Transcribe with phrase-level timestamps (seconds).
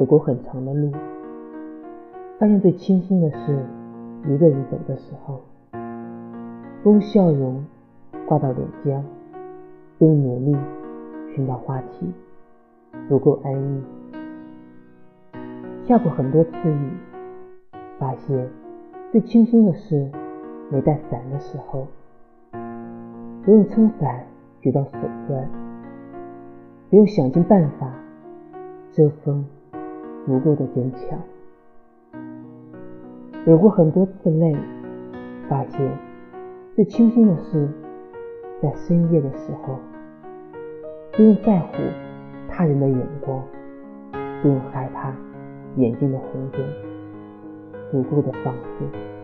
[0.00, 0.90] 走过很长的路，
[2.38, 3.62] 发现最轻松的是
[4.24, 5.42] 一个人走的时候，
[6.82, 7.62] 不用笑容
[8.26, 9.04] 挂到脸颊，
[9.98, 10.56] 不用努力
[11.34, 12.10] 寻找话题，
[13.10, 13.82] 足够安逸。
[15.84, 16.92] 下过很多次雨，
[17.98, 18.48] 发现
[19.12, 20.10] 最轻松的是
[20.70, 21.86] 没带伞的时候，
[23.44, 24.24] 不用撑伞
[24.62, 24.92] 举到手
[25.26, 25.46] 酸，
[26.88, 27.92] 不用想尽办法
[28.92, 29.44] 遮风，
[30.30, 31.18] 足够的坚强。
[33.44, 34.56] 流过很多次泪，
[35.48, 35.98] 发现
[36.76, 37.68] 最轻松的是
[38.62, 39.76] 在深夜的时候，
[41.10, 41.72] 不用在乎
[42.48, 43.42] 他人的眼光，
[44.40, 45.12] 不用害怕。
[45.76, 46.64] 眼睛的红肿，
[47.90, 49.19] 足够的放肆。